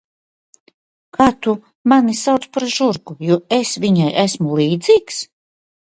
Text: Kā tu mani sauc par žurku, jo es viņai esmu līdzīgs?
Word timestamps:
Kā 1.17 1.27
tu 1.47 1.53
mani 1.93 2.17
sauc 2.21 2.49
par 2.57 2.67
žurku, 2.77 3.19
jo 3.29 3.39
es 3.61 3.77
viņai 3.85 4.11
esmu 4.27 4.59
līdzīgs? 4.63 5.25